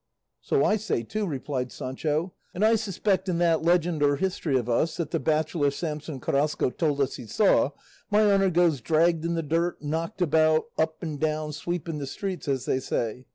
[0.41, 4.67] "So I say too," replied Sancho; "and I suspect in that legend or history of
[4.67, 7.69] us that the bachelor Samson Carrasco told us he saw,
[8.09, 12.47] my honour goes dragged in the dirt, knocked about, up and down, sweeping the streets,
[12.47, 13.27] as they say.